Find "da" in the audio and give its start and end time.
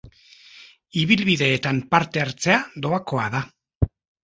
3.39-3.45